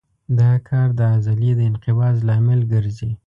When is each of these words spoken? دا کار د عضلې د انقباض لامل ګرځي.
دا 0.39 0.51
کار 0.67 0.87
د 0.99 1.01
عضلې 1.13 1.51
د 1.57 1.59
انقباض 1.69 2.15
لامل 2.27 2.61
ګرځي. 2.73 3.11